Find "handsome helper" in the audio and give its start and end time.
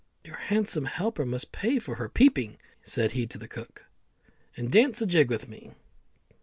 0.37-1.27